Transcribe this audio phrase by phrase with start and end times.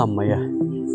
[0.00, 0.52] అమ్మయ్య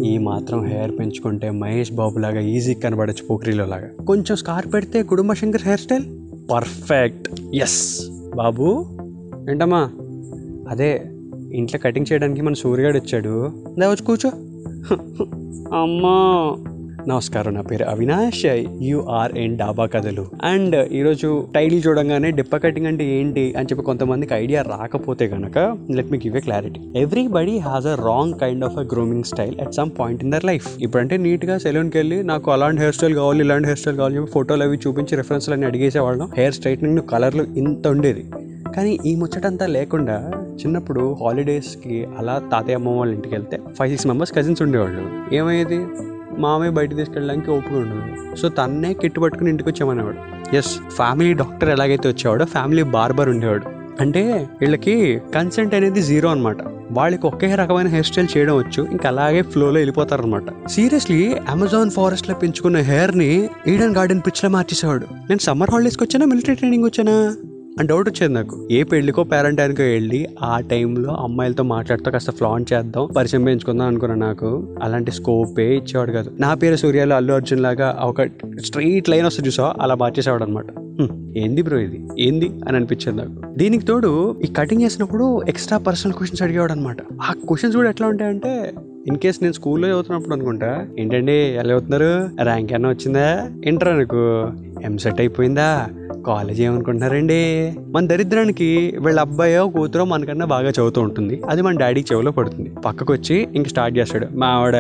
[0.08, 4.06] ఈ మాత్రం హెయిర్ పెంచుకుంటే మహేష్ బాబు లాగా ఈజీ కనబడచ్చు పోక్రీలో లాగా.
[4.08, 6.04] కొంచెం స్కార్ పెడితే కుటుంబ Shankar hair style
[6.52, 8.86] perfect yes బాబు
[9.50, 9.90] ఏంటమ్మా?
[10.70, 11.04] అదే
[11.54, 13.52] ఇంట్లో కటింగ్ చేయడానికి మన సూర్యగాడు వచ్చాడు.
[13.80, 14.30] దా వచ్చి కూర్చో.
[15.82, 16.56] అమ్మా.
[17.08, 18.46] నమస్కారం నా పేరు అవినాష్.
[18.82, 20.26] యూఆర్ ఎన్ డాబా కథలు.
[20.44, 26.12] అండ్ ఈరోజు టైటిల్ చూడంగానే డిప్ప కటింగ్ అంటే ఏంటి అని చెప్పి కొంతమందికి ఐడియా రాకపోతే కనుక let
[26.12, 26.80] me give a clarity.
[26.96, 30.68] Everybody has a wrong kind of a grooming style at some point in their life.
[30.82, 34.64] ఇప్పుడంటే నీట్గా సెలూన్కి వెళ్ళి నాకు అలాంటి హెయిర్ స్టైల్ కావాలి ఇలాంటి హెయిర్ స్టైల్ కావాలి చెప్పి ఫోటోలు
[34.64, 36.32] అవి చూపించి రిఫరెన్స్లు అని అడిగేసేవాళ్ళం.
[36.38, 38.26] హెయిర్ స్ట్రైట్నింగ్ కలర్లు ఇంత ఉండేది.
[38.76, 44.34] కానీ ఈ ముచ్చటంతా లేకుండా చిన్నప్పుడు హాలిడేస్కి అలా తాతయ్య అమ్మ వాళ్ళ ఇంటికి వెళ్తే ఫైవ్ సిక్స్ మెంబర్స్
[44.34, 45.36] కజిన్స్ ఉండేవాళ్ళు.
[45.36, 45.80] ఏమయ్యేది?
[46.38, 48.36] మామయ్య బయట తీసుకెళ్ళడానికి ఓపిక ఉండదు.
[48.36, 50.18] సో తన్నే కిట్టు పట్టుకుని ఇంటికి వచ్చామనేవాడు.
[50.56, 53.82] ఎస్ ఫ్యామిలీ డాక్టర్ ఎలాగైతే వచ్చేవాడో ఫ్యామిలీ బార్బర్ ఉండేవాడు.
[54.02, 56.58] అంటే వీళ్ళకి కన్సెంట్ అనేది జీరో అనమాట
[56.92, 62.36] వాళ్ళకి ఒకే రకమైన హెయిర్ స్టైల్ చేయడం వచ్చు ఇంకా అలాగే ఫ్లోలో వెళ్ళిపోతారు అనమాట సీరియస్లీ అమెజాన్ ఫారెస్ట్లో
[62.36, 65.06] పెంచుకున్న హెయిర్ని ఈడెన్ గార్డెన్ పిచ్లో మార్చేసేవాడు.
[65.12, 67.36] నేను సమ్మర్ హాలిడేస్కి వచ్చానా మిలిటరీ ట్రైనింగ్ వచ్చానా?
[67.80, 68.68] అని డౌట్ వచ్చేది నాకు.
[68.72, 74.78] ఏ పెళ్ళికో పేరెంటానికో వెళ్ళి ఆ టైంలో అమ్మాయిలతో మాట్లాడుతూ కాస్త ఫ్లాన్ చేద్దాం పరిచయం పెంచుకుందాం అనుకున్నాను నాకు.
[74.84, 76.32] అలాంటి స్కోపే ఇచ్చేవాడు కాదు.
[76.40, 78.22] నా పేరు సూర్యాలో అల్లు అర్జున్ లాగా ఒక
[78.66, 80.66] స్ట్రైట్ లైన్ వస్తే చూసా అలా మార్చేసేవాడు అనమాట
[81.38, 82.08] ఏంది బ్రో ఇది?
[82.20, 82.50] ఏంది?
[82.68, 83.58] అని అనిపించింది నాకు.
[83.58, 88.74] దీనికి తోడు ఈ కటింగ్ చేసినప్పుడు ఎక్స్ట్రా పర్సనల్ క్వశ్చన్స్ అడిగేవాడు అనమాట ఆ క్వశ్చన్స్ కూడా ఎట్లా ఉంటాయంటే
[89.08, 92.30] ఇన్ కేస్ నేను స్కూల్లో చదువుతున్నప్పుడు అనుకుంటా ఏంటండి ఎలా చదువుతున్నారు?
[92.44, 93.50] ర్యాంక్ ఏమన్నా వచ్చిందా?
[93.66, 94.50] ఇంటర్ అనుకో.
[94.84, 95.88] ఎంసెట్ అయిపోయిందా?
[96.28, 101.42] కాలేజ్ ఏమనుకుంటున్నారండి మన దరిద్రానికి వీళ్ళ అబ్బాయో కూతురో మనకన్నా బాగా చదువుతూ ఉంటుంది.
[101.50, 102.72] అది మన డాడీ చెవిలో పడుతుంది.
[102.86, 104.28] పక్కకు వచ్చి ఇంక స్టార్ట్ చేస్తాడు.
[104.36, 104.76] మా ఆవిడ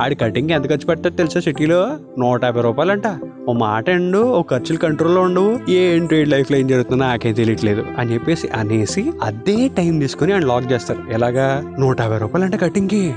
[0.00, 1.96] ఆడి కటింగ్ ఎంత ఖర్చు పెడతాడు తెలుసా సిటీలో?
[2.18, 3.02] నూట యాభై రూపాయలంట.
[3.48, 7.84] ఓ మాట అండు ఓ ఖర్చులు కంట్రోల్లో ఉండవు ఏంటి లైఫ్లో ఏం జరుగుతుందో నాకేం తెలియట్లేదు.
[7.98, 11.12] అని చెప్పేసి అనేసి అదే టైం తీసుకుని ఆయన లాక్ చేస్తారు.
[11.12, 11.74] ఎలాగా?
[11.78, 13.14] నూట యాభై రూపాయలు అంటే కటింగ్కి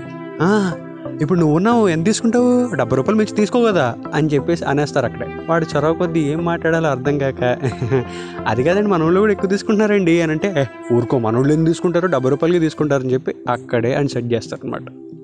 [1.21, 2.75] ఇప్పుడు నువ్వు ఉన్నావు ఎంత తీసుకుంటావు?
[2.75, 5.27] డెబ్బై రూపాయలు మించి తీసుకో కదా అని చెప్పేసి అనేస్తారు అక్కడే.
[5.49, 7.57] వాడు చొరవ కొద్దీ ఏం మాట్లాడాలో అర్థం కాక
[8.47, 12.59] అది కాదండి మన కూడా ఎక్కువ తీసుకుంటున్నారండి అని అంటే ఊరుకో మన వాళ్ళు ఏం తీసుకుంటారు డెబ్బై రూపాయలకి
[12.59, 14.81] తీసుకుంటారని చెప్పి అక్కడే అని సెట్ చేస్తారు అనమాట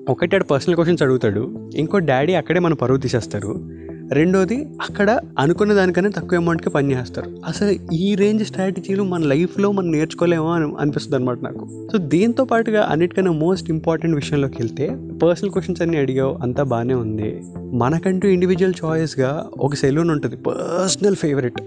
[0.08, 1.58] ఒకటి ఆడు పర్సనల్ క్వశ్చన్స్ అడుగుతాడు.
[1.74, 3.68] ఇంకో డాడీ అక్కడే మన పరువు తీసేస్తారు.
[4.12, 9.92] రెండోది అక్కడ అనుకున్న దానికన్నా తక్కువ అమౌంట్కి పని చేస్తారు అసలు ఈ రేంజ్ స్ట్రాటజీలు మన లైఫ్లో మనం
[9.92, 11.88] నేర్చుకోలేమో అని అనిపిస్తుంది అనమాట నాకు.
[11.92, 14.86] సో దీంతో పాటుగా అన్నిటికన్నా మోస్ట్ ఇంపార్టెంట్ విషయంలోకి వెళ్తే
[15.22, 17.42] పర్సనల్ క్వశ్చన్స్ అన్ని అడిగావు అంతా బాగానే ఉంది.
[17.72, 21.60] మనకంటూ ఇండివిజువల్ చాయిస్గా ఒక సెలూన్ ఉంటుంది పర్సనల్ ఫేవరెట్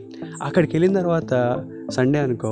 [0.43, 1.33] అక్కడికి వెళ్ళిన తర్వాత
[1.93, 2.51] సండే అనుకో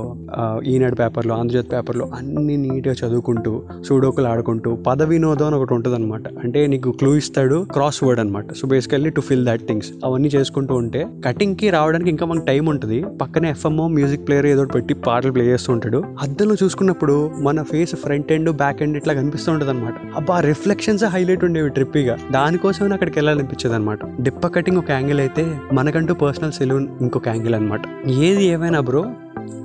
[0.66, 3.52] ఈనాడు పేపర్లో ఆంధ్రజ్యోతి పేపర్లో అన్ని నీట్గా చదువుకుంటూ
[3.88, 8.54] సూడోకులు ఆడుకుంటూ పద వినోదం అని ఒకటి ఉంటుంది అనమాట అంటే నీకు క్లూ ఇస్తాడు క్రాస్ వర్డ్ అనమాట
[8.54, 12.98] so basically to fill that things అవన్నీ చేసుకుంటూ ఉంటే కటింగ్కి రావడానికి ఇంకా మనకు టైం ఉంటుంది.
[13.22, 16.00] పక్కనే ఎఫ్ఎంఓ మ్యూజిక్ ప్లేయర్ ఏదో పెట్టి పాటలు ప్లే చేస్తూ ఉంటాడు.
[16.22, 21.44] అద్దంలో చూసుకున్నప్పుడు మన face front end back end ఇట్లా కనిపిస్తూ ఉంటుంది అనమాట అబ్బా రిఫ్లెక్షన్స్ హైలైట్
[21.44, 27.28] ఉండేవి ట్రిప్పీగా దానికోసం అక్కడికి వెళ్ళాలనిపించేది అనమాట డిప్ప కటింగ్ ఒక యాంగిల్ అయితే మనకంటూ పర్సనల్ సెలూన్ ఇంకొక
[27.28, 27.82] యాంగిల్ అనమాట
[28.20, 29.04] ఏది ఏమైనా బ్రో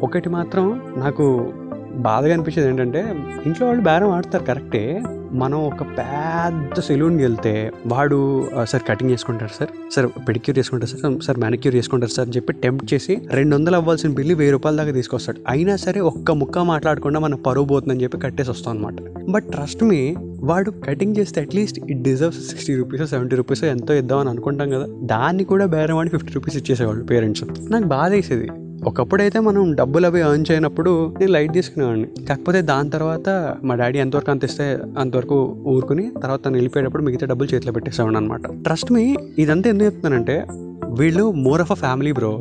[0.02, 1.52] ఒకటి మాత్రం నాకు
[1.94, 3.14] బాధగా అనిపించేది ఏంటంటే
[3.46, 5.02] ఇంట్లో వాళ్ళు బేరం ఆడతారు కరెక్టే.
[5.32, 9.92] మనం ఒక పెద్ద సెలూన్కి వెళ్తే వాడు సార్ కటింగ్ చేసుకుంటారు సార్?
[9.92, 11.22] సార్ పెడిక్యూర్ చేసుకుంటారు సార్?
[11.22, 12.28] సార్ మ్యానిక్యూర్ చేసుకుంటారు సార్?
[12.28, 15.38] అని చెప్పి టెంప్ట్ చేసి రెండు వందలు అవ్వాల్సిన బిల్లు వెయ్యి రూపాయల దాకా తీసుకొస్తాడు.
[15.48, 18.94] అయినా సరే ఒక్క ముక్క మాట్లాడకుండా మన పరువు పోతుందని చెప్పి కట్టేసి వస్తాం అనమాట
[19.30, 24.28] బట్ ట్రస్ట్ మీ వాడు కటింగ్ చేస్తే at least it deserves sixty rupees seventy rupees ఎంతో ఇద్దామని
[24.28, 24.86] అనుకుంటాం కదా.
[25.02, 27.44] దాన్ని కూడా బేరం వాడి ఫిఫ్టీ రూపీస్ ఇచ్చేసేవాళ్ళు పేరెంట్స్.
[27.70, 28.48] నాకు బాధ వేసేది
[28.86, 32.08] ఒకప్పుడైతే మనం డబ్బులు అవి ఎర్న్ చేయనప్పుడు నేను లైట్ తీసుకునేవాడిని.
[32.28, 33.28] కాకపోతే దాని తర్వాత
[33.64, 38.46] మా డాడీ ఎంతవరకు అంత ఇస్తే అంతవరకు ఊరుకుని తర్వాత తను వెళ్ళిపోయేటప్పుడు మిగతా డబ్బులు చేతిలో పెట్టేసేవాడిని అనమాట
[38.64, 40.46] ట్రస్ట్ మీ ఇదంతా ఎందుకు చెప్తున్నానంటే
[40.90, 42.32] వీళ్ళు more of a family bro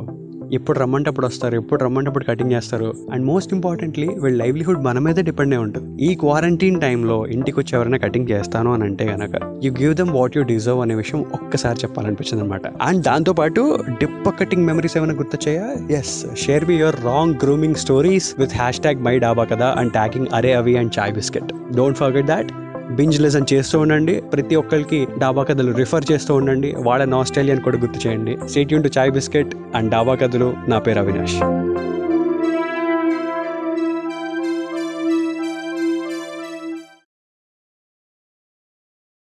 [0.54, 2.94] ఎప్పుడు రమ్మంటే అప్పుడు వస్తారు ఎప్పుడు రమ్మంటే అప్పుడు కటింగ్ చేస్తారు.
[3.14, 6.06] అండ్ మోస్ట్ ఇంపార్టెంట్లీ వీళ్ళ లైవ్లీహుడ్ మన మీదే డిపెండ్ అయి ఉంటుంది.
[6.06, 10.38] ఈ క్వారంటైన్ టైంలో ఇంటికి వచ్చి ఎవరైనా కటింగ్ చేస్తాను అని అంటే గనక you give them what
[10.38, 15.76] you deserve అనే విషయం ఒక్కసారి చెప్పాలనిపించింది అనమాట అండ్ దాంతోపాటు డిప్ప కటింగ్ మెమరీస్ ఏమైనా గుర్తొచ్చాయా?
[15.92, 20.54] Yes share be your wrong grooming stories with hashtag my Dhaba కదా అండ్ ట్యాగింగ్ అరే
[20.54, 22.52] అవి and chai biscuit don't forget that
[22.96, 24.22] binge listen చేస్తూ ఉండండి.
[24.34, 26.76] ప్రతి ఒక్కరికి డాబా కథలు రిఫర్ చేస్తూ ఉండండి.
[26.78, 28.38] వాళ్ళ ఆస్ట్రేలియన్ కూడా గుర్తు చేయండి.
[28.50, 31.38] Stay tuned to chai biscuit and Dhaba కథలు నా పేరు అవినాష్.